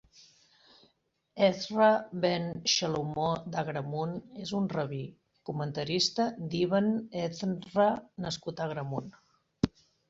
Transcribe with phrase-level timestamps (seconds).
[1.47, 1.89] Ezra
[2.23, 5.03] ben Xelomó d'Agramunt és un rabí,
[5.51, 6.93] comentarista d'Ibn
[7.29, 7.91] Ezra
[8.29, 9.17] nascut a Agramunt.